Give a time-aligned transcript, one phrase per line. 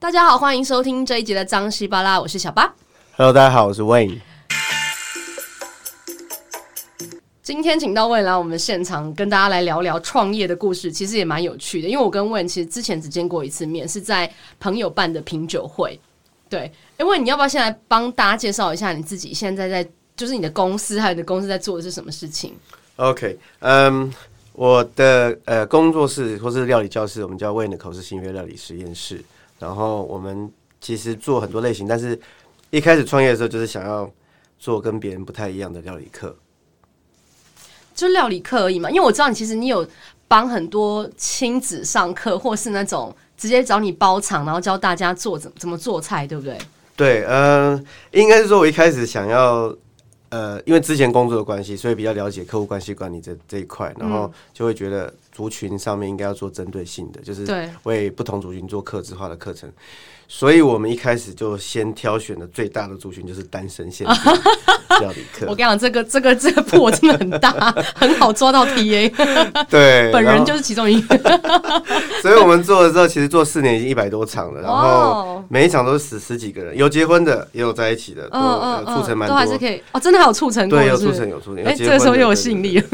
[0.00, 2.74] 大家好，欢迎收听这一集的张西巴拉，我是小八。
[3.18, 4.18] Hello，大家好，我是 Wayne。
[7.42, 11.86] 今天请到 Wayne 来我们现场，跟大家来聊聊创业的故事，其实也蛮有趣的。
[11.86, 16.00] 因为我跟 Wayne 其实之前只见过一次面，是在朋友办的品酒会。
[16.48, 19.34] 对，因为你要不要先来帮大家介绍一下你自己？
[19.34, 19.86] 现在在
[20.16, 22.56] 就是你的公司，还有你的公司在做的是什么事情
[22.96, 24.10] ？OK，嗯、um,，
[24.54, 29.22] 我的呃工作室或是料理教室，我们叫 Wayne 的口是新约料理实验室。
[29.60, 30.50] 然后我们
[30.80, 32.18] 其实做很多类型，但是
[32.70, 34.10] 一开始创业的时候，就是想要
[34.58, 36.34] 做跟别人不太一样的料理课，
[37.94, 38.90] 就料理课而已嘛。
[38.90, 39.86] 因为我知道你其实你有
[40.26, 46.58] 帮很多亲子上课，或是那种直接找你包场，然后教大家做怎怎么做菜，对不对？
[46.96, 49.72] 对，嗯、呃，应该是说我一开始想要。
[50.30, 57.46] 呃，因为之前工作的关系，所以比较了解客户关系管理这这一块，然后就会觉得族群上面应该要做针对性的，就是
[57.84, 59.70] 为不同族群做客制化的课程。
[60.32, 64.16] 所以我们一开始就先挑选的最大的族群就是单身限定
[65.00, 65.44] 料理课。
[65.48, 67.50] 我跟你讲，这个这个这个破真的很大，
[67.96, 69.12] 很好抓到 TA。
[69.68, 71.18] 对， 本人就是其中一个。
[72.22, 78.38] 所以我们做了之后，其实做四年已经一百多场了，然后每一场都是十十几个人，有结婚的，也有在一起的，都
[78.94, 81.64] 促成蛮多，都还是可以哦，真的还有促成过，对，有促成有促成。
[81.64, 82.86] 哎，这个时候又有吸引力了。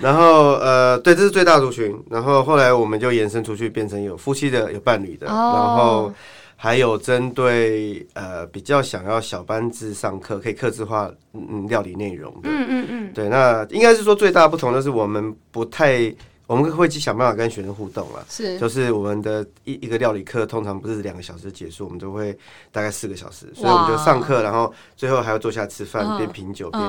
[0.00, 1.96] 然后呃，对，这是最大族群。
[2.10, 5.42] 然后后来我们就延伸出去，变成有夫妻的，有伴侣的，然后。
[5.42, 6.12] 然后
[6.58, 16.14] 还有针对呃比较想要小班制上课，可以克制化嗯料理内容的，嗯嗯嗯，对，那应该是说最大的不同就是我们不太。
[16.46, 22.32] 我们会去想办法跟学生互动了，是，就是我们的一一个料理课通常不是两个小时结束，我们都会
[22.70, 26.82] 大概四个小时，所以我们就上课，然后最后还要坐下吃饭，边品酒边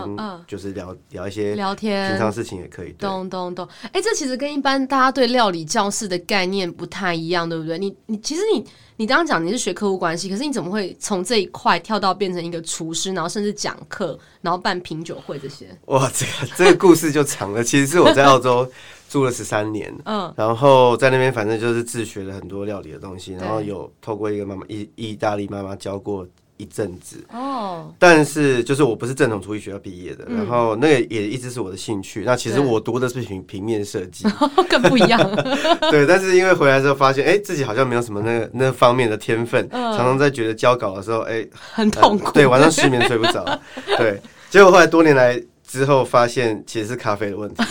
[0.45, 2.91] 就是聊聊一些聊天平常事情也可以。
[2.99, 7.79] 懂懂懂，哎、欸，这其实跟一般大家对料理教室的概念不太一样，对不对？
[7.79, 8.63] 你你其实你
[8.97, 15.65] 你刚刚讲你是学客户关系，可是你怎么会从这一块跳到变成一个厨师，然后甚至讲课，然后办品酒会这些？
[15.85, 17.63] 哇，这个这个故事就长了。
[17.63, 18.69] 其实是我在澳洲。
[19.09, 32.23] 住了十三年，嗯，然后在那边反正就是自学了很多料理的东西，然后有透过一个妈妈意意大利妈妈教过一阵子，哦，但是就是我不是正统厨艺学校毕业的，然后那个也一直是我的兴趣。
[32.25, 34.25] 那其实我读的是平平面设计，
[34.67, 35.19] 更不一样。
[35.91, 43.45] 对，但是因为回来之后发现，哎，自己好像没有什么那个那方面的天分，常常在觉得交稿的时候，哎，很痛苦，对，晚上失眠睡不着，
[43.97, 44.19] 对，
[44.49, 45.41] 结果后来多年来。
[45.67, 47.61] 之后发现其实是咖啡的问题，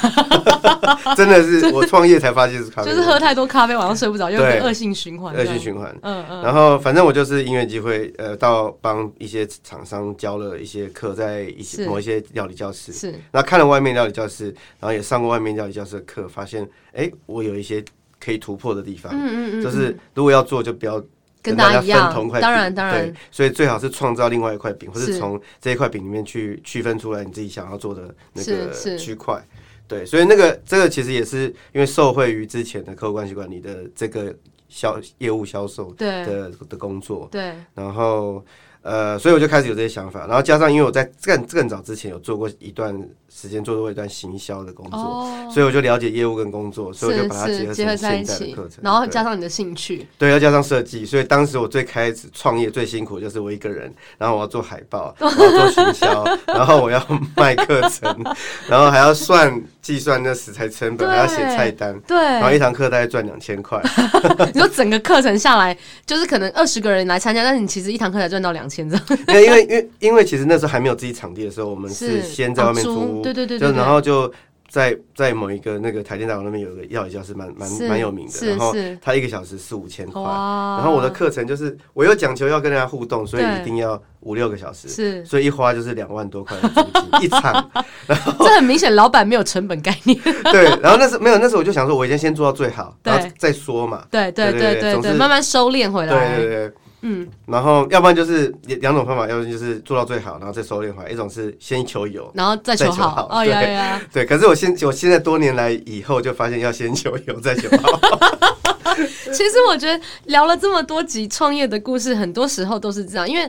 [1.17, 5.97] 真的 是我创业才发现是咖啡，就是喝太多咖啡晚上睡不着，又恶性循环，恶性循环。
[6.03, 6.43] 嗯嗯。
[6.43, 13.15] 然后反正我就是因缘机会，呃，到帮一些厂商教了一些课，在一些某一些料理教室，是。
[13.33, 17.83] 那看了外面料理教室，然后也上过外面料理教室的课，发现哎，我有一些
[18.23, 19.11] 可以突破的地方。
[19.15, 19.63] 嗯嗯嗯。
[19.63, 21.03] 就是如果要做，就不要。
[21.47, 29.43] 跟大家分同块饼，当然当然，对，所以最好是创造另外一块饼，或是从这一块饼里面去区分出来你自己想要做的那个区块。
[29.89, 34.35] 对，所以那个这个其实也是因为受惠于之前的客户关系管理的这个
[34.69, 38.45] 销业务销售的的工作，对，然后。
[38.87, 42.97] 呃，所以我就开始有这些想法，然后加上因为我在更更早之前有做过一段
[43.29, 57.05] 时间，做过一段行销的工作，哦，所以我就了解业务跟工作，所以我就把它结合结合在一起，然后加上你的兴趣，对，要加上设计，所以当时我最开始创业最辛苦就是我一个人，然后我要做海报，然后做行销， 然后我要
[57.37, 58.25] 卖课程，
[58.69, 63.81] 然后还要算计算那食材成本，还要写菜单，对，然后一堂课大概赚两千块。
[64.53, 68.91] 你说整个课程下来，就是可能二十个人来参加，但是你其实一堂课才赚到两千。
[68.91, 69.05] 这样
[69.41, 74.29] 因为因为因为其实那时候还没有自己场地的时候，我们是先在外面租，对对对，就然后就
[74.77, 87.71] 在在某一个那个台电大楼那边有一个药理教室，蛮蛮蛮有名的，然后他一个小时四五千块，然后我的课程就是我又讲求要跟人家互动，所以一定要五六个小时，是，所以一花就是两万多块的租金 一场，
[88.07, 90.21] 然后这很明显老板没有成本概念，
[90.53, 96.73] 对，然后那时没有那时候我就想说，我先先做到最好，然后再说嘛，对对对对对，慢慢收敛回来，对对对。
[97.09, 101.11] 嗯，然后要不然就是两种方法，要不然就是做到最好，然后再收敛回来。
[101.11, 103.29] 一种是先求有，然后再求好。
[103.31, 104.27] 哦，呀呀，对。
[104.27, 108.01] 可是我现我现在多年来以后就发现，要先求有，再求好。
[109.33, 113.49] 其实我觉得聊了这么多集创业的故事，很多时候都是这样，因为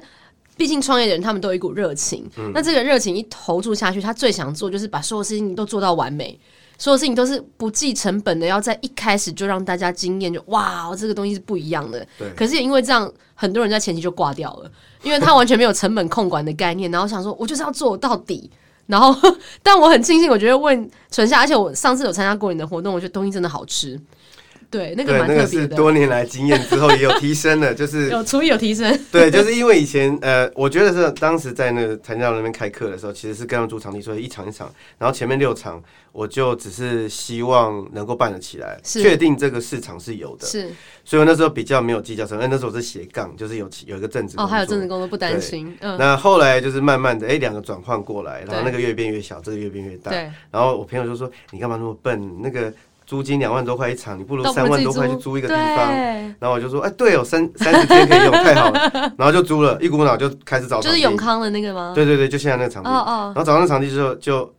[0.56, 2.30] 毕竟创业的人他们都有一股热情。
[2.38, 6.39] 嗯，那这个热情一投注下去，他最想做就是把所有事情都做到完美。
[6.77, 12.06] 所有事情都是不计成本的，要在一开始就让大家惊艳，就哇，这个东西是不一样的。
[12.18, 12.29] 对。
[12.35, 14.71] 可是也因为这样，很多人在前期就挂掉了，
[15.03, 18.50] 因为他完全没有成本控管的概念，然后想说，我就是要做到底。
[18.85, 19.13] 然后，
[19.62, 24.00] 但我很庆幸，我觉得问纯夏，而且我上次有参加过你的活动，我觉得东西真的好吃。
[24.69, 25.44] 对，那个蛮特别的。
[25.44, 28.98] 那个是多年来经验之后也有提升的，就是 有厨艺有提升。
[29.12, 35.81] 对，就是因为以前呃，我觉得是当时在那个跆拳道那边开课的时候，其实是跟他们租场地，所以一场一场，然后前面六场
[36.12, 40.46] 我就只是希望能够办得起来，确定这个市场是有的。
[40.46, 40.70] 是，
[41.06, 44.36] 所以我那时候比较没有计较什么，因为那时候我是斜杠，就是有有一个正职。
[44.38, 45.75] 哦，还有正职工作不担心。
[45.80, 45.98] 嗯。
[45.98, 50.12] 那后来就是慢慢的，哎，两个转换过来，然后那个越变越小，这个越变越大。
[50.12, 50.30] 对。
[50.52, 52.42] 然后我朋友就说：“你干嘛那么笨？
[52.42, 52.74] 那个。”
[53.07, 55.92] 租金两万多块一场，你不如三万多块去租一个地方。
[56.39, 58.92] 然后我就说，哎，对哦，三三十天可以用，太好了。
[59.18, 60.81] 然后就租了，一股脑就开始找。
[60.81, 61.94] 就是永康的那个吗？
[61.95, 62.89] 对对对，就现在那个场地。
[62.89, 63.31] 哦哦。
[63.33, 64.54] 然后找到那场地之后，就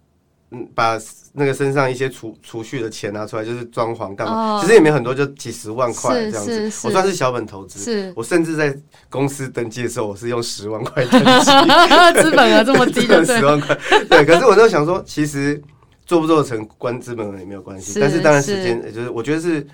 [0.51, 0.99] 嗯，把
[1.35, 4.59] 那个身上一些储储蓄的钱拿出来，就是装潢干嘛。
[4.63, 6.65] 其实也没很多，就几十万块这样子。
[6.85, 7.79] 我算是小本投资。
[7.79, 8.11] 是。
[8.17, 8.75] 我甚至在
[9.11, 11.51] 公司登记的时候，我是用十万块登记。
[12.23, 13.79] 资本额这么低的十万块。
[14.09, 15.63] 对，可是我就想说，其实。
[16.09, 19.65] 做不做成关资本也没有关系，但是当然时间就是我觉得是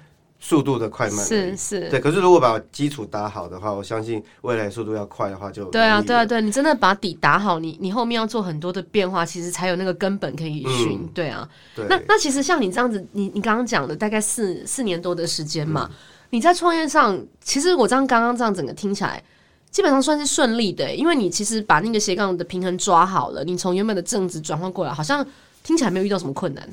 [0.41, 2.01] 速度的快慢，是是，对。
[2.01, 11.49] 可是如果把基础打好的话，我相信未来速度要快的话就对啊对啊对，你真的把底打好，你你后面要做很多的变化，其实才有那个根本可以循，对啊。
[11.89, 15.89] 那那其实像你这样子，你你刚刚讲的大概四四年多的时间嘛，
[16.31, 19.23] 你在创业上，其实我这样刚刚这样整个听起来，
[19.71, 25.25] 基本上算是顺利的，因为你其实把那个斜杠的平衡抓好了，你从原本的正职转换过来，好像。
[25.65, 26.69] 听起来没有遇到什么困难，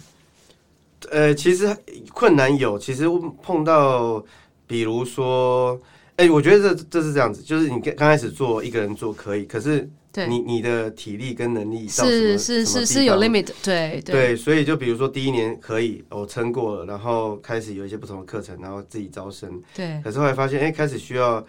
[1.09, 1.75] 呃，其实
[2.13, 3.05] 困难有，其实
[3.41, 4.23] 碰到，
[4.67, 5.79] 比如说，
[6.17, 9.89] 哎、欸，我觉得这这是这样子，就是你刚刚开始做一个人做可以，可是
[10.27, 21.39] 你你的体力跟能力到是是是是有 limit，对对，对，所以就比如说第一年可以我撑过了，然后开始有一些不同的课程，然后自己招生，对，可是后来发现，哎、欸，开始需要，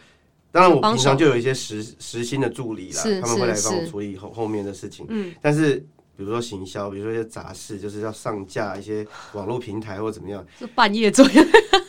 [0.53, 5.85] 当然我平常就有一些实实心的助理啦，他们会来帮我处理后后面的事情，嗯，但是。
[6.17, 11.26] 比如说行销，比如说一些杂事，就是要上架一些网络平台或怎么样，就半夜做。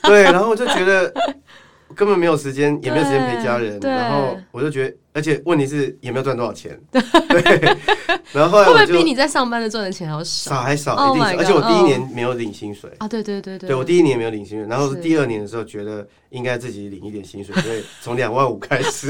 [0.03, 1.13] 对，然后我就觉得
[1.95, 4.95] 根本没有时间，也没有时间陪家人，然后我就觉得。
[5.15, 7.77] 而且问题是也没有赚多少钱， 对。
[8.31, 10.49] 然后后来我就会不会比你在上班的赚的钱还要少？
[10.49, 11.37] 少还少，一定少。
[11.37, 13.67] 而且我第一年没有领薪水啊，对对对对。
[13.67, 19.07] 对我第一年没有领薪水，然后第二年的时候觉得应该自己领一点薪水， 所以从两万五开始。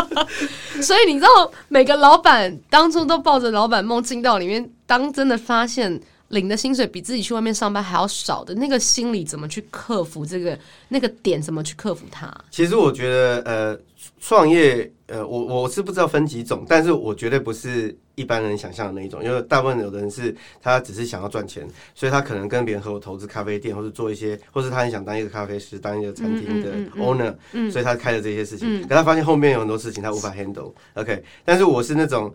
[0.80, 6.00] 所以你知道，每个老板当初都抱着老板梦进到里面，当真的发现
[6.30, 11.40] 领的薪水比自己去外面上班还要少的那个心理，怎么去克服这个那个点？
[11.40, 12.34] 怎么去克服它？
[12.50, 13.80] 其实我觉得，呃。
[14.18, 27.34] 创业，呃，我我是不知道分几种，但是我绝对不是一般人想象的那一种，因为大部分有的人是他只是想要赚钱，所以他可能跟别人合伙投资咖啡店，或是做一些，或是他很想当一个咖啡师，当一个餐厅的 owner，
[27.70, 32.34] 所以他开了这些事情，可他发现后面有很多事情他无法 handle，OK，但是我是那种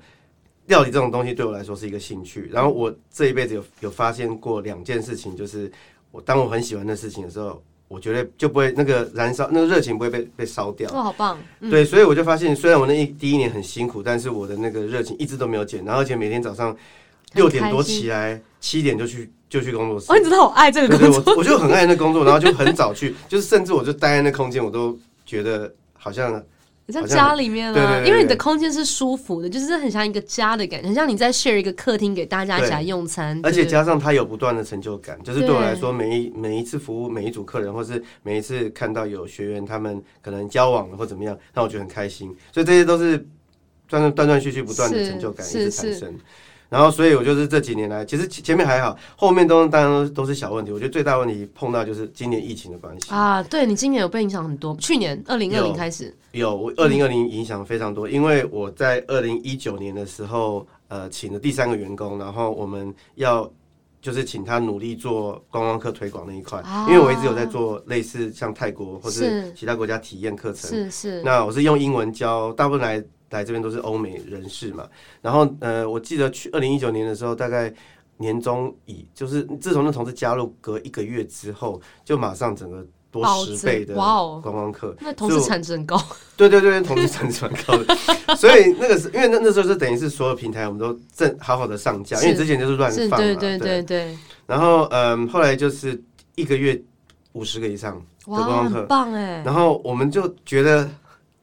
[0.68, 5.72] 料理这种东西对我来说是一个兴趣，然后我这一辈子有有发现过两件事情，就是
[6.12, 7.62] 我当我很喜欢的事情的时候。
[7.88, 10.92] 我觉得就不会那个燃烧， 那个热情不会被被烧掉。
[10.92, 11.38] 哇，好棒！
[11.60, 16.76] 嗯、对，所以我就发现，虽然我那一第一年很辛苦，但是我的那个热情一直都没有减，然后而且每天早上
[17.36, 20.12] 六点多起来，七点就去就去工作室。
[20.12, 21.36] 哦，你真的好爱这个工作。
[21.36, 26.44] 我就很爱那工作，然后就很早去，就是甚至我就待在那空间，我都觉得好像。
[26.88, 33.40] 你在家里面啊，因为你的空间是舒服的，就是很像一个家的感觉，很像你在 share 一个客厅给大家一起来用餐。
[33.44, 42.28] 而且加上它有不断的成就感，就是对我来说，每一每一次服务每一组客人，或是每一次看到有学员他们可能交往了或怎么样，让我觉得很开心。
[42.52, 43.18] 所以这些都是
[43.90, 46.14] 断断断断续续不断的成就感一直产生。
[46.68, 50.72] 然后，所以我就是这几年来，其实前面还好，后面都当然都是小问题。
[50.72, 53.42] 我觉得最大问题碰到就是今年疫情的关系啊。
[53.44, 63.50] 对，你今年有被影响很多，去年二零二零开始有，有我二零二零影响非常多，嗯、因为我在二零一九年的时候，呃，请了第三个员工，然后我们要
[64.02, 71.22] 就是请他努力做观光客推广那一块，啊、因为我一直有在做类似像泰国或是其他国家体验课程，是是。
[71.22, 73.02] 那我是用英文教，大部分来。
[73.36, 74.88] 来这边都是欧美人士嘛，
[75.22, 77.74] 然后呃，我记得去二零一九年的时候，大概
[78.18, 86.02] 年终以就是自从那同事加入，隔一个月之后，就马上整个多十倍的观光客，哦、那同事产值很高。
[86.38, 87.96] 对对对，同事产值很高的，
[88.36, 94.18] 所以那个是因为那那时候是等于是所有平台我们都正好好的上架，因为之前就是乱放嘛，对对对对。
[94.46, 96.02] 然后嗯、呃，后来就是
[96.36, 96.82] 一个月
[97.34, 99.44] 五十个以上的观光客，棒哎。
[99.46, 100.90] 然后我们就觉得。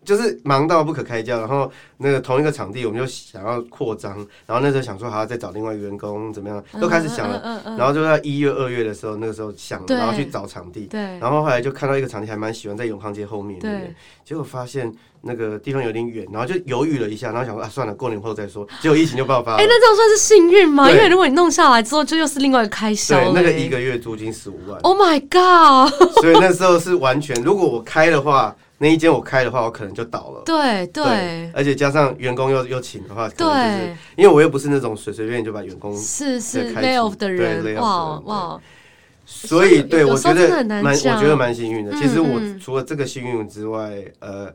[0.05, 4.17] 就是忙到不可开交，然后那个同一个场地，我们就想要扩张，
[4.47, 13.95] 然后那时候想说还要再找另外员工怎么样，都开始想了，嗯嗯嗯、然后就在一月二月的时候，那个时候想，然后去找场地，对，然后后来就看到一个场地还蛮喜欢，在永康街后面，对，
[14.25, 20.91] 结果发现那个地方有点远，然后就犹豫了一下，然后想说啊算了，过年后再说，结果疫情就爆发了，哎、欸，那这样算是幸运吗？
[20.91, 28.57] 因为如果你弄下来之后，就又是另外一个开销，对，那个一个月租金十五万，Oh my god，所以那时候是完全，如果我开的话。
[28.83, 30.43] 那一间我开的话，我可能就倒了。
[30.45, 38.61] 对对，对，而且加上员工又又请的话，可能就是对，因为我又不是那种随随便便就把员工是是 lay off 的人，哇哇，
[39.25, 41.93] 所以对我觉得蛮，我觉得蛮幸运的。
[41.93, 44.53] 其实我除了这个幸运之外，呃，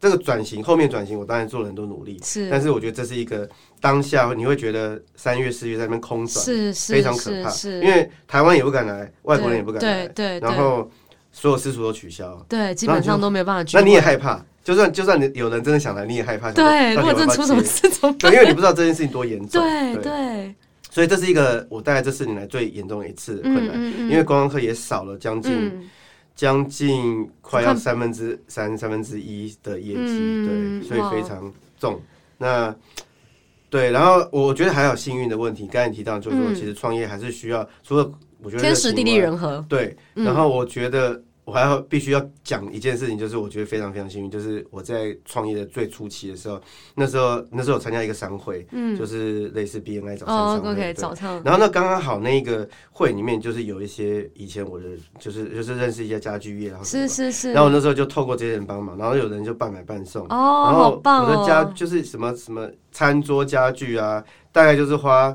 [0.00, 3.48] 这个转型后面转型，我当然做了很多努力，是，但是我觉得这是一个
[3.80, 10.90] 当下你会觉得三月四月在那边空转，是是非常可怕，因为台湾也不敢来，外国人也不敢来，对，然后。
[11.40, 13.76] 所有私塾都取消，对，基本上都没有办法去。
[13.76, 16.50] 那你也害怕，就算就算你有人真的想来，你也害怕。
[16.50, 18.18] 对，如果真出什么事怎么办？
[18.18, 19.62] 对，因为你不知道这件事情多严重。
[19.62, 20.54] 对对。
[20.90, 23.80] 所以这是一个我大概这四年来最严重的一次困难，
[24.10, 25.88] 因为观光客也少了将近
[26.34, 32.00] 将近快要三分之三三分之一的业绩，对，所以非常重。
[32.36, 32.74] 那
[33.70, 38.10] 对，然后我觉得还有幸运的问题，刚才你提到就是说，其实创业还是需要除了。
[38.40, 46.60] 我觉得天时地利人和，对，然后我觉得我还要必须要讲一件事情，就是我觉得非常非常幸运，就是我在创业的最初期的时候，
[46.94, 54.84] 那时候那时候我参加一个商会，嗯，就是类似 BNI 早餐商会，然后那刚刚好那个会里面就是有一些以前我的
[55.18, 65.34] 就是就是认识一些家具业，然后是是是，然后我那时候就透过这些人帮忙，然后有人就半买半送，哦，然后我的家就是什么什么餐桌家具啊，大概就是花。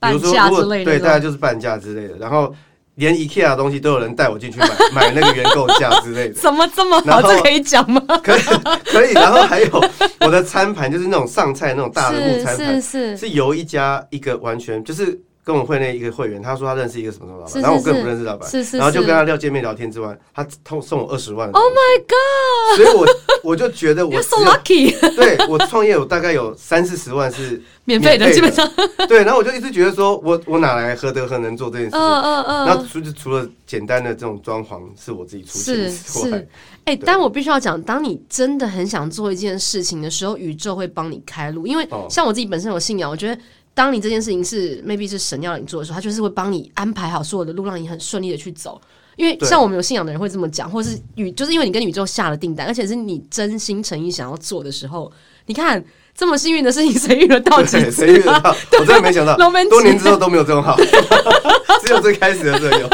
[0.00, 2.54] 比如说，如果对，大概就是半价之类的，然后
[2.98, 6.34] 连 IKEA 的东西都有人带我进去买， 买那个原购价之类的。
[6.34, 7.22] 怎么这么好？
[7.22, 8.00] 这可以讲吗？
[8.22, 8.40] 可以，
[8.84, 9.12] 可以。
[9.12, 9.84] 然后还有
[10.20, 15.18] 我的餐盘，就是那种上菜那种大的木餐盘，是是由一家一个完全就是。
[15.48, 21.50] 跟我会那一个会员，他说他认识一个什么什么老板，然后我根本不认识老板，然后就跟他聊见面聊天之外，他送送我二十万。
[21.52, 22.76] Oh my god！
[22.76, 23.06] 所以我
[23.42, 24.94] 我就觉得我 so lucky。
[25.16, 28.70] 对，我创业，我大概有三四十万是免费的，基本上。
[29.08, 31.98] 对，然后我就一直觉得说，我我哪来何德何能做这件事情？
[31.98, 32.66] 嗯嗯嗯。
[32.66, 36.46] 然后除除了简单的这种装潢是我自己出钱之外，
[36.84, 43.40] 哎，但我必须要讲，当你真的很想做一件事情的时候，宇宙会帮你开路，因为像我自己本身有信仰，我觉得。
[43.78, 48.80] 当你这件事情是 maybe 是神要你做的时候，他就是会帮你安排好所有的路，让你很顺利的去走。
[49.14, 55.12] 因为像我们有信仰的人会这么讲，或是宇，就是因为你跟宇宙下了订单，而且是你真心诚意想要做的时候，
[55.46, 55.82] 你看
[56.12, 57.92] 这么幸运的事情，谁遇得到几次？
[57.92, 58.50] 谁遇得到？
[58.80, 60.76] 我真的没想到，多年之后都没有这么好，
[61.84, 62.88] 只有最开始的时候有。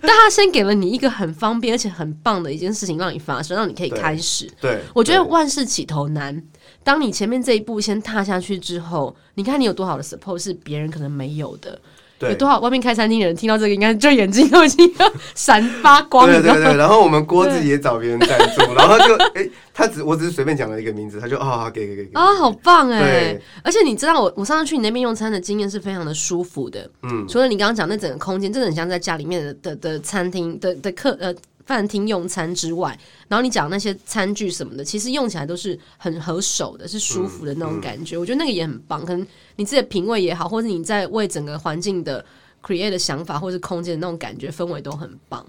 [0.00, 4.46] 但他先给了你一个很方便而且很棒的一件事情，让你发生，让你可以开始。
[4.62, 6.42] 对，对我觉得万事起头难。
[6.86, 11.76] 当你前面这一步先踏下去之后，你看你有多好的 support 是别人可能没有的。
[12.16, 14.88] 对，有多少外面开餐厅的人听到这个，应该就眼睛都已经
[15.34, 16.40] 闪发光了。
[16.40, 23.36] 对对对，然后我们锅子也找别人赞助，然后就哎、欸，他只我只是随便讲了一个名字，他就啊、哦，给给给给啊，好棒哎！
[23.64, 26.88] 而且你知道我我上次去你那边用餐的经验是非常的舒服的。
[27.02, 31.34] 嗯，除了你刚刚讲那整个空间，真的很像在家里面的的的餐厅的的客呃。
[31.66, 32.96] 饭厅用餐之外，
[33.28, 38.14] 然后你讲那些餐具什么的，其实用起来都是很合手的，是舒服的那种感觉。
[38.14, 42.24] 嗯嗯、我觉得那个也很棒，可能你自己的品味也好，或者你在为整个环境的
[42.64, 45.44] create 的想法，或是空间的那种感觉氛围都很棒。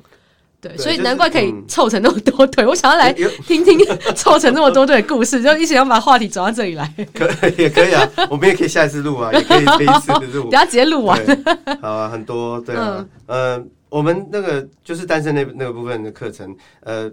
[0.60, 2.66] 对，对所以难怪可以凑成那么多对。
[2.66, 3.78] 嗯、我想要来听听
[4.18, 6.92] 凑成那么多对的故事，就一直要把话题走到这里来。
[7.14, 11.24] 可以也可以啊，我们也可以下一次录啊，也可以这一次录，等下直接录完。
[11.80, 13.60] 好啊，很多对啊，嗯。
[13.60, 17.12] 呃我们那个就是单身那那个部分的课程，呃，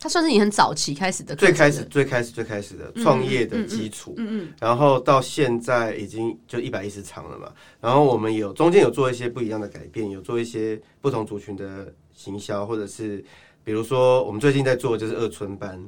[0.00, 13.24] 它算是你很早期开始的，最开始最开始最开始的创业的基础，嗯嗯，然后到现在已经就一百一十场了嘛，然后我们有中间有做一些不一样的改变，有做一些不同族群的行销，或者是
[13.62, 15.80] 比如说我们最近在做的就是二春班，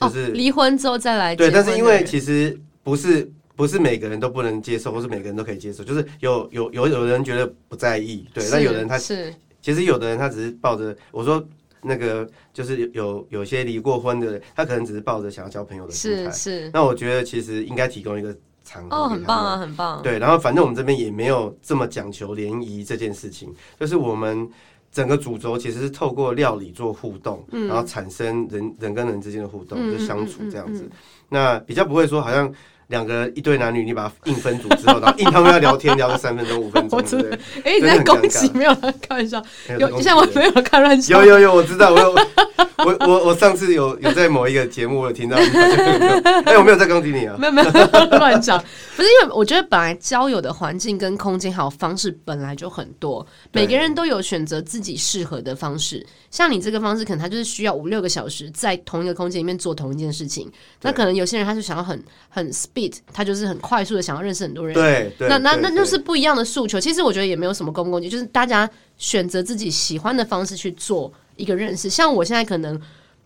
[0.00, 3.30] 就是离婚之后再来，对，但是因为其实不是。
[3.56, 9.32] 不是每个人都不能接受，或是每个人都可以接受，就是有有有有人觉得不在意，对，那有人他是
[9.62, 11.42] 其实有的人他只是抱着我说
[11.80, 16.70] 那个就是有有些离过婚的人，他可能只是抱着想要交朋友的心态，是是。
[16.72, 20.02] 那我觉得其实应该提供一个场合，哦，很棒啊，很棒。
[20.02, 24.48] 对，然后反正我们这边也没有这么讲求联谊这件事情，就是我们
[24.90, 30.90] 整个主轴其实是透过料理做互动，然后产生人人跟人之间的互动，就相处这样子。
[31.28, 32.52] 那比较不会说好像。
[32.88, 37.38] 两个一对男女，你把它硬分组之后，然后硬他们要聊天聊个三分钟五分钟， 对不对？
[37.64, 38.74] 哎，你在恭喜没有？
[39.00, 39.42] 开玩笑，
[39.78, 41.22] 有现在我没有开玩笑。
[41.22, 42.14] 有有有，我知道，我有
[42.78, 45.36] 我我我上次有有在某一个节目我有听到，
[46.44, 47.70] 哎，我没有在攻击你啊，没有没有
[48.18, 48.58] 乱讲，
[48.96, 56.04] 不是因为我觉得本来交友的环境跟空间还有方式本来就很多，每个人都有选择自己适合的方式。
[56.30, 60.50] 像你这个方式，可能他就是需要五六个小时在同一个空间里面做同一件事情。
[60.82, 64.74] 那可能有些人他就想要很很 speed，他就是很快速的想要认识很多人。
[64.74, 66.80] 对，那那那就是不一样的诉求。
[66.80, 71.88] 其实我觉得也没有什么公不公平，就是大家选择自己喜欢的方式去做一个认识。
[71.88, 72.80] 像我现在可能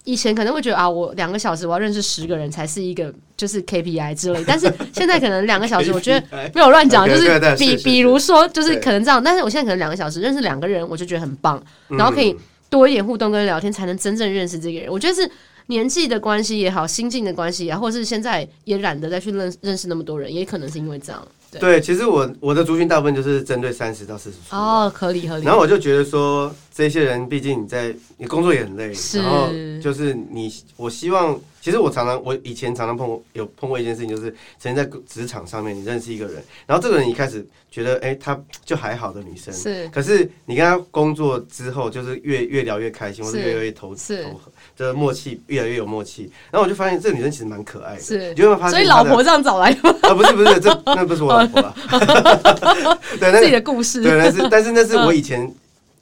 [0.05, 12.37] 以前可能会觉得啊，我两个小时我要认识十个人才是一个就是 KPI 之类， 但是现在可能两个小时，我觉得没有乱讲，就是 比比如说就是可能这样，但是我现在可能两个小时认识两个人，我就觉得很棒，然后可以。
[12.71, 14.93] 多一点互动跟聊天，才能真正认识这个人。
[14.93, 15.27] 我觉得是
[15.69, 21.27] 年纪的关系也好，心境的关系也好，或是现在也懒得再去认认识那么多人，也可能是因为这样。
[21.51, 24.59] 对，对其实我我的族群大部分就是针对三十到四十岁。
[24.59, 25.45] 哦，合理合理。
[25.45, 29.49] 然后我就觉得说，这些人毕竟你在你工作也很累，然后
[29.83, 31.39] 就是你，我希望。
[31.61, 46.31] 其实我常常，我以前常常碰过有碰过一件事情，就是曾经在职场上面，你认识一个人，然后这个人一开始觉得，哎，他就还好的女生，是，可是你跟他工作之后，就是越越聊越开心，或者越来越投投合，这默契越来越有默契。
[46.51, 51.61] 然后我就发现这个女生其实蛮可爱的，是，就会发现，所以老婆这样找来的啊，不是不是，这那不是我老婆，
[53.19, 55.53] 对，那自己的故事，对，那是但是那是 我以前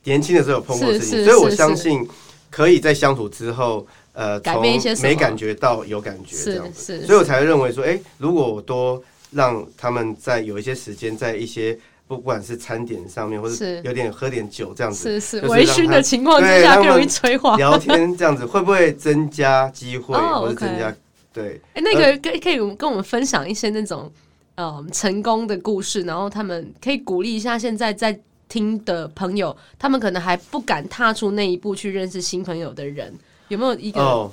[0.05, 2.07] 年轻的时候有碰过的事情，所以我相信
[2.51, 3.87] 可以在相处之后。
[4.19, 4.63] 呃，从
[5.03, 8.99] 没感觉到有感觉这样子，所以我才会认为说，哎、欸，如果我多
[9.31, 11.79] 让他们在有一些时间，在一些
[12.09, 20.95] 不管是餐点上面，或者有点喝点酒这样子，是是微醺的情况之下更容易催化聊天这样子，会不会增加机会，或者增加、oh.
[21.33, 21.61] 对？
[21.75, 24.11] 哎、欸，那个可以可以跟我们分享一些那种
[24.55, 33.13] 呃成功的故事，然后他们可以鼓励一下现在在听的朋友，他们可能还不敢踏出那一步去认识新朋友的人。
[33.49, 34.31] 有没有一个哦？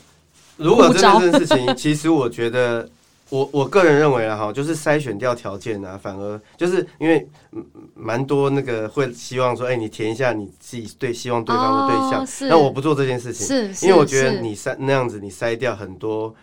[0.58, 2.88] 如果真的这件事情，其实我觉得
[3.34, 7.28] 我，我我个人认为啊，哈，就是筛选掉条件啊，反而就是因为
[7.96, 16.34] 蛮多那个会希望说，哎、欸，你填一下你自己对希望对方的对象，那、哦、我不做这件事情，是，因为我觉得你筛那样子，你筛掉很多，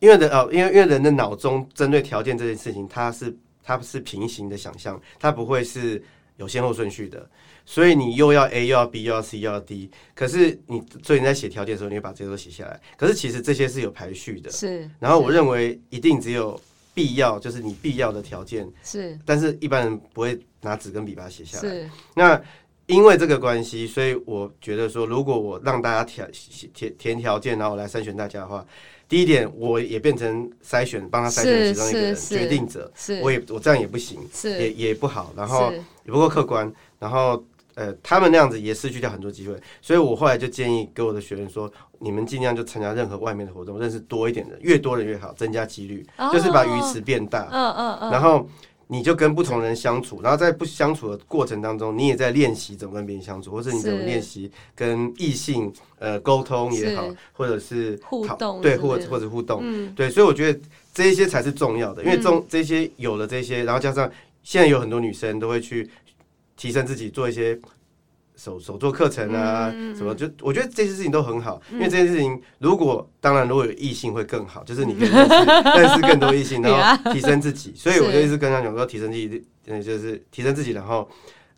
[0.00, 6.02] 因为人哦，因为因为人的脑中针对条件这件事情，它是它是平行的想象，它不会是
[6.38, 7.28] 有先后顺序的。
[7.66, 12.80] 所以你又要 A 又要 B 又要 C 又要 D，可是你所以你在写条件的时候，你会把这些都写下来。
[12.96, 14.50] 可是其实这些是有排序的。
[14.50, 14.88] 是。
[14.98, 16.58] 然后我认为一定只有
[16.94, 18.66] 必要，就是你必要的条件。
[18.82, 19.18] 是。
[19.26, 21.68] 但是一般人不会拿纸跟笔把它写下来。
[21.68, 21.90] 是。
[22.14, 22.42] 那
[22.86, 26.30] 因为这个关系，所以我觉得说，如果我让大家填
[26.72, 28.66] 填填条件，然后我来筛选大家的话，
[29.06, 32.90] 第一点我也变成筛选帮他筛选其中一个人决定者。
[32.96, 33.20] 是。
[33.20, 34.18] 我也我这样也不行。
[34.32, 34.48] 是。
[34.52, 35.70] 也也不好，然后
[36.08, 37.40] 也不够客观，然后。
[37.74, 47.48] 呃，他们那样子也失去掉很多机会，所以我后来就建议给我的学员说，你们尽量就参加任何外面的活动，认识多一点的，越多人越好，增加几率，oh, 就是把鱼池变大。
[47.52, 48.10] 嗯嗯嗯。
[48.10, 48.44] 然后
[48.88, 60.58] 你就跟不同人相处，然后在不相处的过程当中，你也在练习怎么跟别人相处，或者你怎么练习跟异性呃沟通也好，或者是互动，对，或者或者互动，嗯，对，所以我觉得
[60.92, 64.10] 这一些才是重要的，因为这这些有了这些，然后加上
[64.48, 65.86] 现在有很多女生都会去。
[66.60, 67.56] 提升自己，做一些
[68.34, 75.34] 手手做课程啊，嗯、什么就我觉得这些事情都很好，嗯、因为这件事情如果当然如果有异性会更好，就是你可以认识，
[75.78, 77.72] 认识更多异性，然后提升自己。
[77.76, 81.08] 所以我就一直跟他讲说，提升自己，嗯，就是提升自己，然后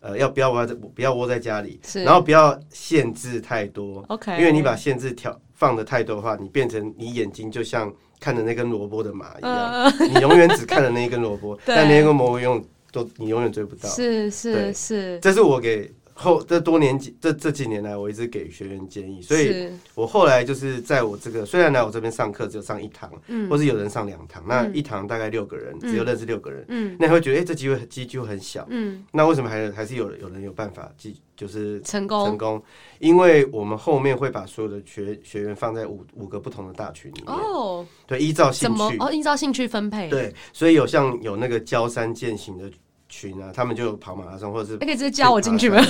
[0.01, 4.05] 呃，要不要窝在不要窝在家里，然后不要限制太多。
[4.09, 12.63] OK，因为你把限制调放的太多的话，你变成你眼睛就像看着那根萝卜的马一样，呃、你永远只看着那一根萝卜， 但那一根萝卜用。
[12.91, 30.91] 都你永远追不到，是是是，这是我给后这多年几这这几年来，我一直给学员建议，所以我后来就是在我这个虽然来我这边上课只有上一堂，嗯，或是有人上两堂，那一堂大概六个人，只有认识六个人，嗯，那你会觉得哎，这机会机会很小，嗯，那为什么还还是有有人有办法
[31.35, 32.61] 就是成功成功？
[32.99, 42.69] 因为我们后面会把所有的学学员放在五五个不同的大群里面哦，对，依照兴趣哦，依照兴趣分配，对，所以有像有那个交山践行的。
[43.11, 45.85] 群啊，他们就跑马拉松，或者是你可以直接加我进去吗？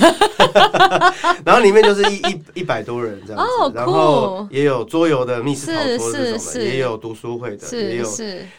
[1.46, 8.06] 然后里面就是一一一百多人这样子，哦、然后也有桌游的密室逃脱这种的，也有读书会的，也有，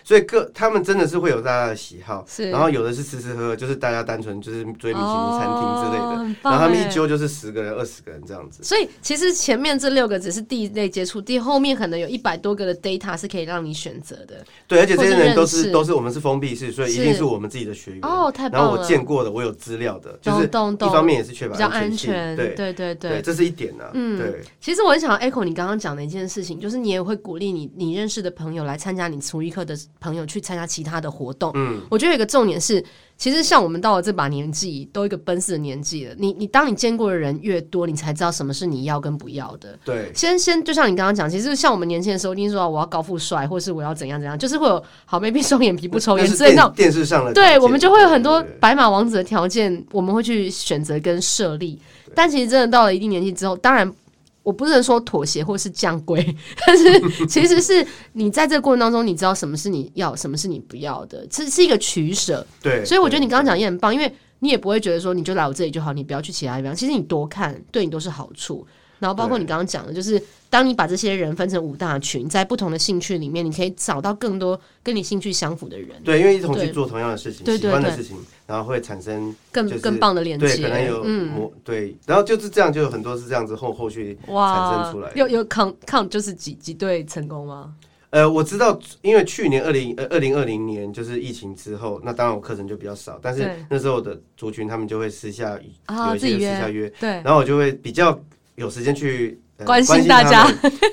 [0.04, 8.62] 所以各他们真的是会有大家的喜好，然后有的是吃吃喝喝，就是大家单纯就是追米其林餐厅之类的，哦、然后他们一揪就是十个人、二十个人这样子。
[8.62, 14.44] 所以其实前面这六个只是第一类接触，第后面可能有一百多个的 data 是可以让你选择的。
[14.68, 18.51] 对，而且这些人都是都是我们是封闭式，所以一定是我们自己的学员哦，太。
[18.52, 23.84] 然后我见过的，我有资料的，就是一方面也是确保比较安全，对对对对，这是一点呢。
[23.94, 24.42] 嗯，对。
[24.60, 31.50] 其实我很想要 echo 你刚刚讲的一件事情，就是你也会鼓励你你认识的朋友来参加你厨艺课的朋友去参加其他的活动。
[31.54, 32.84] 嗯，我觉得有一个重点是，
[33.22, 39.78] 其实像我们到了这把年纪，都一个奔四的年纪了，你你当你见过的人越多，你才知道什么是你要跟不要的。
[39.84, 51.78] 对，先先就像你刚刚讲，其实像我们年轻的时候，一定说我要高富帅，或是我要怎样怎样，就是会有好妹妹双眼皮不抽烟 之类那种电视上的，对，我们就会有很多白马王子的条件，我们会去选择跟设立。
[52.16, 53.88] 但其实真的到了一定年纪之后，当然
[54.42, 62.44] 我不能说妥协或是降规，但是其实是你在这个过程当中，你知道什么是你要，什么是你不要的，这是一个取舍。
[62.60, 66.74] 对，所以我觉得你刚刚讲也很棒，因为你也不会觉得说你就来我这里就好，你不要去其他地方。
[66.74, 68.66] 其实你多看对你都是好处。
[69.02, 75.88] 然后包括你刚刚讲的，就是当你把这些人分成五大群，在不同的兴趣里面，你可以找到更多跟你兴趣相符的人。
[76.04, 80.46] 对，因为一同去做同样的事情，喜欢的事情，然后会产生更更棒的连接。
[80.46, 85.10] 对，可能有嗯，对，然后就是这样，就有很多是这样子后后续产生出来。
[85.16, 87.74] 有有 count count 就是几几对成功吗？
[88.10, 95.58] 呃，我知道，因为去年二零呃二零二零年就是疫情之后，那当然我课程就比较少，但是那时候的族群他们就会私下
[96.08, 98.16] 有一些私下约，对，然后我就会比较。
[98.56, 100.46] 有时间去、呃、关心大家，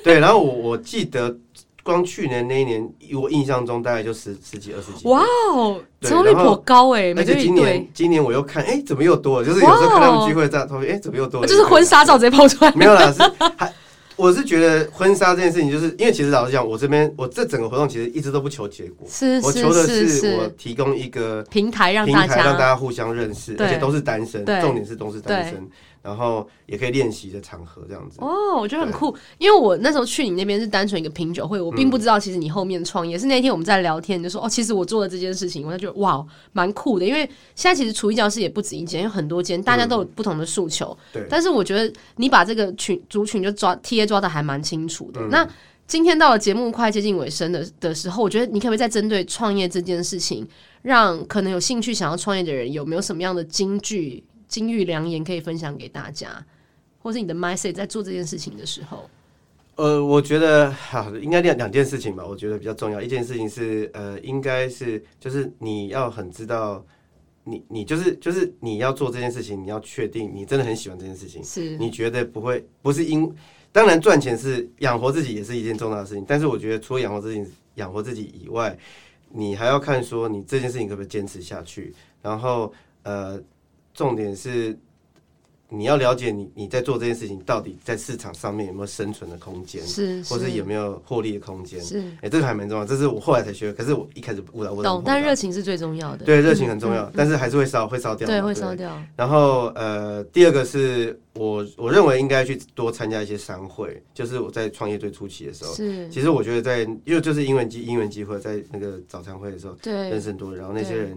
[0.03, 1.35] 对，然后我我记得
[1.83, 9.45] 光去年那一年，我印象中大概就十十几二十几，哇哦，成功率颇高哎，而且今年今年我又看，哎、欸，怎么又多了？
[9.45, 11.47] 就是有时候看他们聚会在同学，哎、欸，怎么又多了？
[11.47, 13.21] 就是婚纱照直接抛出来，没有啦，是
[13.57, 13.73] 还
[14.15, 25.65] 我是觉得婚纱这件事情，就是因为其实老实讲，我这边我这整个活动其实一直都不求结果，是，是，我求的是我提供一个平台让大家让大家互相认识，而且都是单身，重点是都是单身。
[26.01, 29.15] 然后也可以练习的场合这样子哦，我觉得很酷。
[29.37, 37.05] 因为我那时候去你那边是单纯一个品酒会，我并不知道其实你后面创业、嗯、是那天我们在聊天，就说哦，其实我做了这件事情，我就觉得哇，蛮酷的。
[37.05, 40.97] 因为现在其实厨艺教室也不止一间，有很多间，大家都有不同的诉求。
[41.11, 45.19] 对、嗯，但是我觉得你把这个群族群就抓 TA 抓的还蛮清楚的。
[45.21, 45.47] 嗯、那
[45.85, 50.47] 今天到了节目快接近尾声的的时候，我觉得你可不可以再针对创业这件事情，
[50.83, 56.45] 让可能有兴趣想要创业的人有没有什么样的金句、金玉良言可以分享给大家？
[57.01, 59.09] 或是你的 mindset 在做这件事情的时候，
[59.77, 62.25] 呃，我觉得好，应该两两件事情吧。
[62.27, 66.85] 我觉得比较重要，一件事情是，呃，应该是就是你要很知道
[67.45, 73.33] 你，你你就是就是你要做这件事情，你要确定你真的很喜欢这件事情，是你觉得不会不是因，
[73.71, 78.77] 当然赚钱是养活自己也是一件重要的事情，但是我觉得除了养活自己养活自己以外，
[79.29, 83.41] 你还要看说你这件事情可不可以坚持下去，然后呃，
[83.93, 84.77] 重点是。
[85.71, 91.99] 你要了解你你在做这件事情到底在市场上面有没有生存的空间，是，或是有没有获利的空间，是。
[91.99, 94.95] 哎、欸，这个还蛮重要，这是我后来才学，可是我一开始误导误导。
[94.95, 96.25] 懂，但热情是最重要的。
[96.25, 98.27] 对，热情很重要，嗯、但是还是会烧，会烧掉。
[98.27, 98.99] 对，会烧掉。
[99.15, 106.09] 然后呃，第二个是我我认为应该去多参加一些商会，就是我在创业最初期的时候，是。
[106.09, 111.15] 其实我觉得在因为就是英文机英文机会，在那个早餐会的时候，对，认识很多人，然后那些人。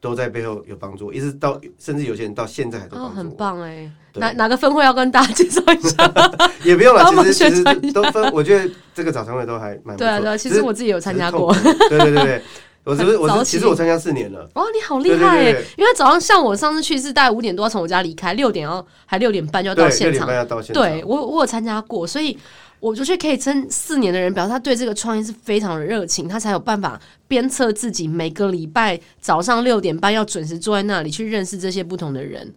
[0.00, 3.90] 都在背后有帮助，一直到甚至有些人到现在还都帮助很棒哎！
[4.14, 6.12] 哪哪个分会要跟大家介绍一下？
[6.64, 8.32] 也不用了，其实其实都分。
[8.32, 9.98] 我觉得这个早餐会都还蛮不错。
[9.98, 11.54] 对啊，对啊，其实我自己有参加过。
[11.88, 12.42] 对对对对，
[12.82, 14.48] 我是不是我是其实我参加四年了。
[14.54, 15.50] 哇，你好厉害哎！
[15.76, 20.32] 因为早上像我上次去是大概五点多要从我家离开，六点要还六点半就要到现场。
[20.32, 20.82] 要到现场。
[20.82, 22.36] 对，我我有参加过，所以。
[22.80, 32.52] 我觉得可以撑四年的人，表示他对这个创业是非常的热情，他才有办法鞭策自己每个礼拜早上六点半要准时坐在那里去认识这些不同的人。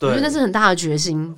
[0.00, 1.34] 我觉得那是很大的决心。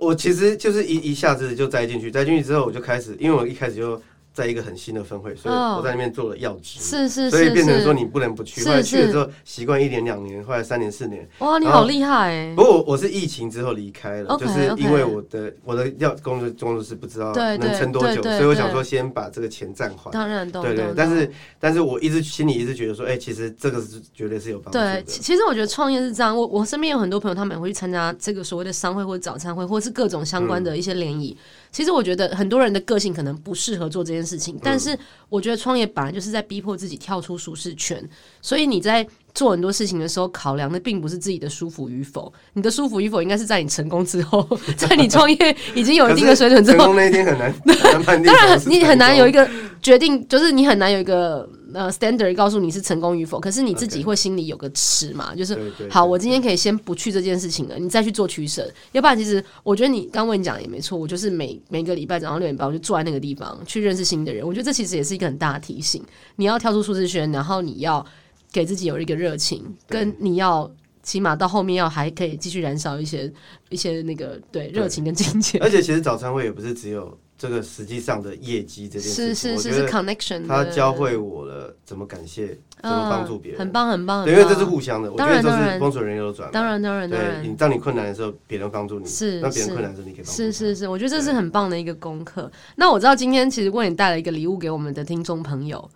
[0.00, 4.00] 我其实就是一一下子就栽进去，栽进去之后我就开始，因为我一开始就。
[4.40, 8.64] 在一个很新的分会，所以我在那边做了要职，是是，所以变成说你不能不去。
[8.64, 11.28] 后来去了之后，习惯一年两年，后来三年四年。
[11.40, 12.50] 哇，你好厉害！
[12.56, 20.10] 不过我我是疫情之后离开了，就是因为我的我的要工作工作室不知道能撑多久，所以我想说先把这个钱暂缓。
[20.10, 20.86] 当然，对对。
[20.96, 25.02] 但是但是我一直心里一直觉得说，哎，其实这个是绝对是有帮助的。
[25.02, 26.34] 对，其实我觉得创业是这样。
[26.34, 31.36] 我我身边有很多朋友，他们也会去参加这个所谓的商会或者早餐会，或是各种相关的一些联谊。
[31.72, 38.02] 其实我觉得很多人的个性可能不适合做这件事情，但是我觉得创业本来就是在逼迫自己跳出舒适圈，
[38.42, 46.78] 所以你在做很多事情的时候，考量的并不是自己的舒服与否，你的舒服与否应该是在你成功之后， 在你创业已经有一定的水准之后。
[46.78, 47.54] 成功那一天很难，
[48.24, 49.48] 当然你很难有一个
[49.80, 53.40] 决定，就是你很难有一个呃 standard 告诉你是成功与否。
[53.40, 58.70] 可是你自己会心里有个尺嘛，就是好，我今天可以先不去这件事情了，你再去做取舍。
[58.92, 64.46] 要不然，其实我觉得你刚问你讲也没错，我就是每每个礼拜早上六点半我就坐在那个地方去认识新的人。
[64.46, 66.02] 我觉得这其实也是一个很大的提醒，
[66.36, 68.04] 你要跳出舒适圈，然后你要。
[68.52, 70.68] 给自己有一个热情，跟你要
[71.04, 73.32] 起码到后面要还可以继续燃烧一些
[73.68, 75.62] 一些那个对热情跟金钱。
[75.62, 82.48] 而且其实早餐会也不是只有这个实际上的业绩这件事情，是是是 connection，他教会我了怎么感谢，
[82.82, 84.28] 怎么帮助别人，很棒很棒。
[84.28, 86.50] 因为这是互相的，我觉得这是风水人流转。
[86.52, 90.32] 当然当然当然，你当你困难的时候，别人帮助你；是那别人困难的时候，你可以帮助。
[90.32, 92.52] 是是是，我觉得这是很棒的一个功课。
[92.76, 95.90] 那我知道今天其实为你带了一个礼物给我们的听众朋友。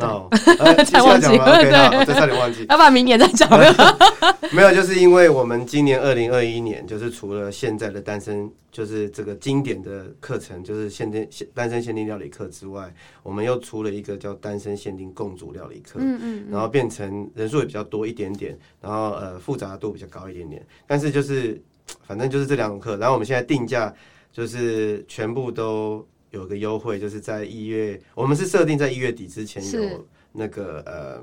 [0.00, 0.28] 哦，
[0.84, 3.48] 才忘记，对，再差点忘记，要不然明年再讲。
[4.52, 21.60] 没有，就是因为我们今年二零二一年，就是除了现在的单身，就是这个经典的课程，就是限定单身限定料理课之外，我们又出了一个叫单身限定共煮料理课，嗯嗯，然后变成人数也比较多一点点，然后呃复杂度比较高一点点，但是就是
[22.06, 23.92] 反正就是这两种课，然后我们现在定价
[24.32, 26.06] 就是全部都。
[26.36, 31.22] 有个优惠，就是在一月，我们是设定在一月底之前有那个呃，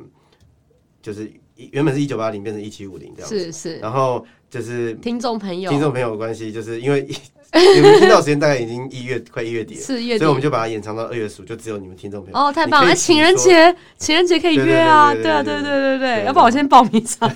[1.01, 7.07] 就是原本是一九八零变成一七五零这样子，是是，然后就是听众朋友，听众朋友的关系，就是因为。
[7.75, 12.39] 你们听到时间大概已经一月快一月底了，是月底，所以我们就把它延长到二月十五，就只有你们听众朋友。
[12.39, 12.91] 哦，太棒了！
[12.91, 17.31] 哎，情人节，情人节可以约啊，对啊，对对对对，要不然我先报名场。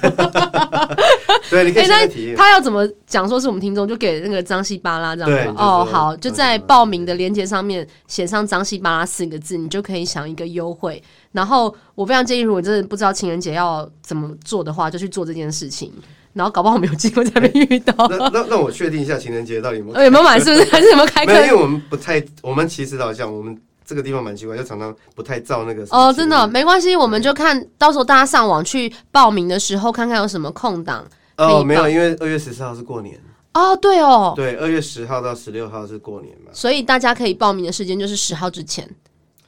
[1.52, 2.36] 对，你可以先。
[2.36, 5.54] 他要怎么讲说是我们听众，就给那个张西巴拉这样子。
[5.56, 11.02] 哦，好，就在报名的链接上面写上张西巴拉四个字，你就可以享一个优惠。
[11.32, 15.94] 然后我非常建议，如果真的不知道情人节要怎么做的话，就去做这件事情。
[16.38, 17.94] 然后搞不好没有机会再被遇到。
[18.10, 21.34] 那那那我确定一下情人节到底有没有 有没有买， 是不是 还是有没有开课？
[21.34, 25.86] 因为我们不太，我们其实好像我们这个地方蛮奇怪，就常常不太照那个。
[25.90, 31.06] 哦，真的没关系，我们就看到时候大家上网去报名的时候，看看有什么空档。
[31.38, 33.20] 哦，没有，因为二月十四号是过年。
[33.54, 38.88] 哦，对哦，对，二月十号到十六号是过年嘛，所以大家可以报名的时间就是十号之前。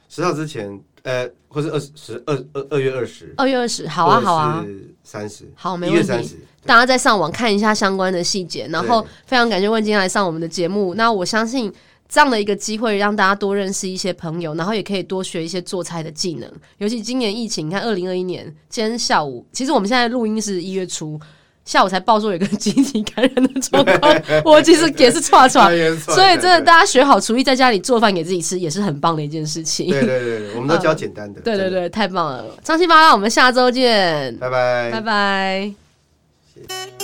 [0.08, 4.64] 十号之前，呃，或是二十二二二月二十，二月二十，好啊，好啊，
[5.04, 6.38] 三十，好，没问题。
[6.64, 10.94] 大家再上网看一下相关的细节，然后非常感谢问今天来上我们的节目。
[10.94, 11.72] 那我相信
[12.08, 16.50] 这样的一个机会，让大家多认识一些朋友，然后也可以多学一些做菜的技能。
[16.78, 21.20] 尤其今年疫情，你看二零二一年，今天下午，其实我们现在录音是一月初。
[21.62, 25.70] 下午才报说有个集体感染的状况， 我其实也是串串，
[26.00, 29.88] 所以真的大家学好厨艺，在家里做饭给自己吃，也是很棒的一件事情。
[29.88, 31.40] 对对对，我们都教简单的。
[31.42, 32.44] 对对对，太棒了！
[32.64, 35.79] 张新巴拉，我们下周见，拜拜，拜拜。
[36.68, 36.99] it.